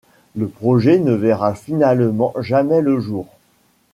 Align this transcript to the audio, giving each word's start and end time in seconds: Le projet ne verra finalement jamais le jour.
Le 0.35 0.47
projet 0.47 0.97
ne 0.97 1.13
verra 1.13 1.53
finalement 1.53 2.33
jamais 2.39 2.81
le 2.81 2.99
jour. 2.99 3.27